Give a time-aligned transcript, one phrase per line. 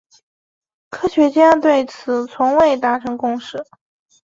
[0.89, 3.63] 科学家对此从未达成共识。